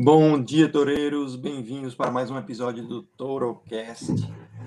[0.00, 1.34] Bom dia, toureiros!
[1.34, 4.12] Bem-vindos para mais um episódio do Tourocast.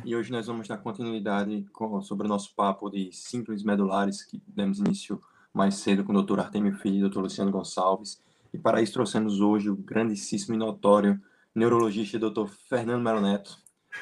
[0.03, 4.41] E hoje nós vamos dar continuidade com, sobre o nosso papo de síndromes medulares, que
[4.45, 5.21] demos início
[5.53, 6.41] mais cedo com o Dr.
[6.41, 7.19] Artemio Filho e o Dr.
[7.19, 8.21] Luciano Gonçalves.
[8.53, 11.17] E para isso trouxemos hoje o grandíssimo e notório
[11.55, 12.47] neurologista Dr.
[12.67, 13.57] Fernando Melo Neto.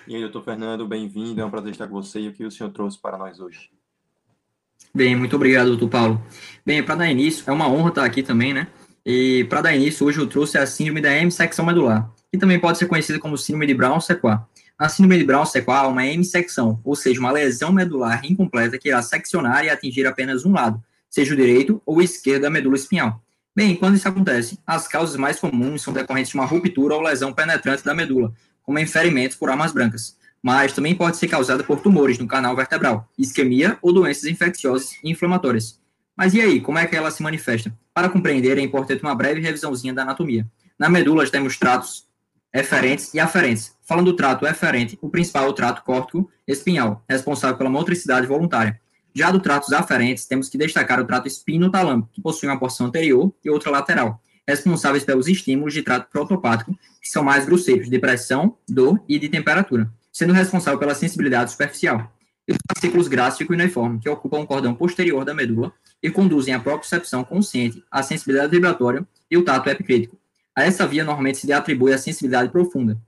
[0.08, 2.22] E aí, doutor Fernando, bem-vindo, é um prazer estar com você.
[2.22, 3.70] E o que o senhor trouxe para nós hoje?
[4.92, 6.24] Bem, muito obrigado, doutor Paulo.
[6.66, 8.68] Bem, para dar início, é uma honra estar aqui também, né?
[9.12, 12.78] E para dar início, hoje eu trouxe a síndrome da hemissecção medular, que também pode
[12.78, 14.44] ser conhecida como síndrome de Brown-Sequard.
[14.78, 19.02] A síndrome de Brown-Sequard é uma hemissecção, ou seja, uma lesão medular incompleta que irá
[19.02, 23.20] seccionar e atingir apenas um lado, seja o direito ou o esquerdo da medula espinhal.
[23.56, 27.34] Bem, quando isso acontece, as causas mais comuns são decorrentes de uma ruptura ou lesão
[27.34, 32.20] penetrante da medula, como ferimentos por armas brancas, mas também pode ser causada por tumores
[32.20, 35.79] no canal vertebral, isquemia ou doenças infecciosas e inflamatórias.
[36.20, 37.74] Mas e aí, como é que ela se manifesta?
[37.94, 40.46] Para compreender, é importante uma breve revisãozinha da anatomia.
[40.78, 42.10] Na medula, temos tratos
[42.54, 43.74] eferentes e aferentes.
[43.88, 48.82] Falando do trato eferente, o principal é o trato córtico espinhal, responsável pela motricidade voluntária.
[49.16, 53.34] Já do tratos aferentes, temos que destacar o trato espino-talâmico, que possui uma porção anterior
[53.42, 58.58] e outra lateral, responsáveis pelos estímulos de trato protopático, que são mais grosseiros, de pressão,
[58.68, 62.14] dor e de temperatura, sendo responsável pela sensibilidade superficial.
[62.50, 66.52] E os fascículos gráfico e uniforme, que ocupam o cordão posterior da medula, e conduzem
[66.52, 70.18] à propriocepção consciente, à sensibilidade vibratória e o tato epicrítico.
[70.56, 73.00] A essa via normalmente se atribui a sensibilidade profunda.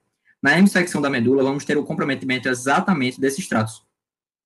[0.43, 3.81] Na hemissecção da medula, vamos ter o comprometimento exatamente desses tratos.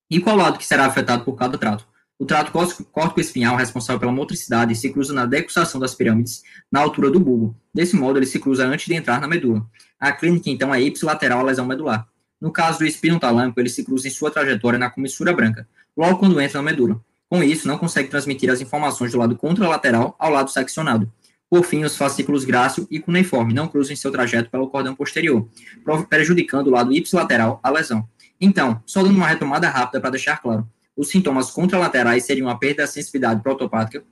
[0.09, 1.85] E qual lado que será afetado por cada trato?
[2.17, 7.19] O trato córtico-espinhal, responsável pela motricidade, se cruza na decussação das pirâmides, na altura do
[7.19, 7.53] bulbo.
[7.73, 9.65] Desse modo, ele se cruza antes de entrar na medula.
[9.99, 12.07] A clínica, então, é ipsilateral à lesão medular.
[12.45, 16.19] No caso do espino talâmico, ele se cruza em sua trajetória na comissura branca, logo
[16.19, 17.01] quando entra na medula.
[17.27, 21.11] Com isso, não consegue transmitir as informações do lado contralateral ao lado seccionado.
[21.49, 25.49] Por fim, os fascículos grácil e cuneiforme não cruzam seu trajeto pelo cordão posterior,
[26.07, 28.07] prejudicando o lado ipsilateral à lesão.
[28.39, 32.83] Então, só dando uma retomada rápida para deixar claro, os sintomas contralaterais seriam a perda
[32.83, 34.03] da sensibilidade protopática,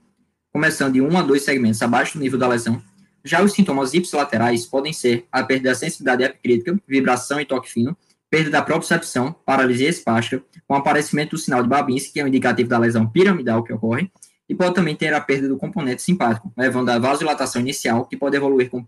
[0.52, 2.82] começando de um a dois segmentos abaixo do nível da lesão.
[3.22, 7.96] Já os sintomas ipsilaterais podem ser a perda da sensibilidade epicrítica, vibração e toque fino,
[8.34, 12.68] perda da propriocepção, paralisia espástica, com aparecimento do sinal de Babinski, que é um indicativo
[12.68, 14.10] da lesão piramidal que ocorre,
[14.48, 18.36] e pode também ter a perda do componente simpático, levando à vasodilatação inicial, que pode
[18.36, 18.84] evoluir com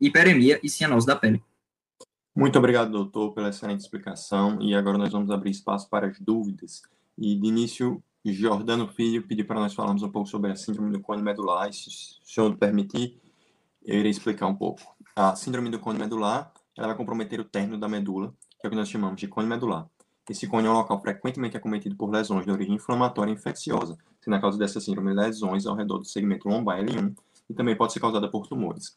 [0.00, 1.42] hiperemia e cianose da pele.
[2.36, 4.62] Muito obrigado, doutor, pela excelente explicação.
[4.62, 6.82] E agora nós vamos abrir espaço para as dúvidas.
[7.18, 11.00] E de início, Jordano Filho pediu para nós falarmos um pouco sobre a síndrome do
[11.00, 11.72] cone medular.
[11.72, 13.20] se o senhor permitir,
[13.84, 14.82] eu irei explicar um pouco.
[15.16, 18.70] A síndrome do cone medular ela vai comprometer o término da medula que é o
[18.70, 19.86] que nós chamamos de cone medular.
[20.28, 24.36] Esse cone é um local frequentemente acometido por lesões de origem inflamatória e infecciosa, sendo
[24.36, 27.14] a causa dessa síndrome lesões ao redor do segmento lombar L1
[27.50, 28.96] e também pode ser causada por tumores.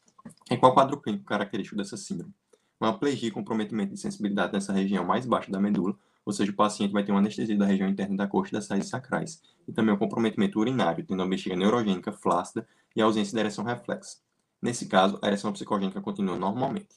[0.50, 2.32] E qual o quadro clínico característico dessa síndrome?
[2.80, 6.56] Uma aplegia e comprometimento de sensibilidade nessa região mais baixa da medula, ou seja, o
[6.56, 9.72] paciente vai ter uma anestesia da região interna da coxa e das saídas sacrais, e
[9.72, 14.16] também um comprometimento urinário, tendo uma bexiga neurogênica flácida e ausência de ereção reflexa.
[14.62, 16.88] Nesse caso, a ereção psicogênica continua normalmente.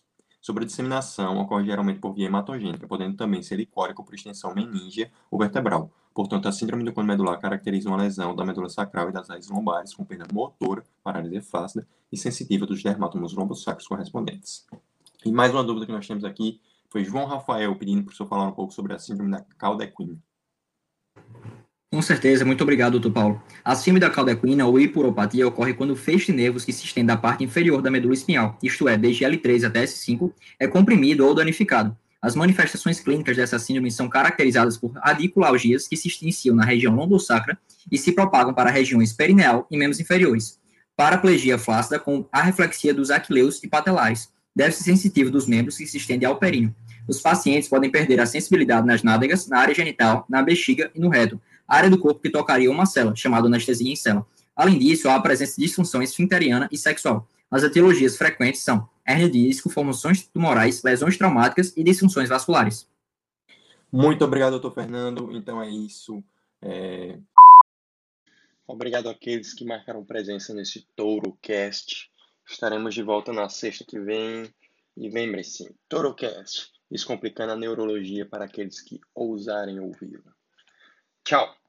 [0.42, 5.12] Sobre a disseminação, ocorre geralmente por via hematogênica, podendo também ser licórica por extensão meníngea
[5.30, 5.92] ou vertebral.
[6.16, 9.52] Portanto, a síndrome do cone medular caracteriza uma lesão da medula sacral e das raízes
[9.52, 14.66] lombares com perda motora, paralisia flácida e sensitiva dos dermatomos lombosacros correspondentes.
[15.24, 16.60] E mais uma dúvida que nós temos aqui
[16.90, 20.18] foi João Rafael pedindo para o senhor falar um pouco sobre a síndrome da caldequina.
[21.94, 23.44] Com certeza, muito obrigado, doutor Paulo.
[23.66, 27.08] A síndrome da caldequina ou hipuropatia ocorre quando o feixe de nervos que se estende
[27.08, 31.36] da parte inferior da medula espinhal, isto é, desde L3 até S5, é comprimido ou
[31.36, 31.94] danificado.
[32.22, 37.58] As manifestações clínicas dessa síndrome são caracterizadas por radiculalgias que se iniciam na região lombosacra
[37.92, 40.62] e se propagam para regiões perineal e membros inferiores.
[40.96, 44.30] Paraplegia flácida com arreflexia dos aquileus e patelares.
[44.56, 46.74] Deve-se sensitivo dos membros que se estende ao períneo.
[47.06, 51.10] Os pacientes podem perder a sensibilidade nas nádegas, na área genital, na bexiga e no
[51.10, 51.42] reto,
[51.76, 54.26] área do corpo que tocaria uma célula, chamada anestesia em célula.
[54.56, 57.28] Além disso, há a presença de disfunção esfinteriana e sexual.
[57.50, 62.88] As etiologias frequentes são hernia de disco, formações tumorais, lesões traumáticas e disfunções vasculares.
[63.92, 65.36] Muito obrigado, doutor Fernando.
[65.36, 66.24] Então é isso.
[66.62, 67.18] É...
[68.68, 72.10] Obrigado àqueles que marcaram presença nesse TouroCast.
[72.48, 74.54] Estaremos de volta na sexta que vem.
[74.96, 80.24] E lembre-se, TouroCast, descomplicando a neurologia para aqueles que ousarem ouvi-lo.
[81.24, 81.61] Tchau!